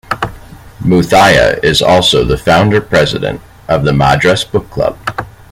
[0.81, 4.97] Muthiah is also the founder-President of the Madras Book Club.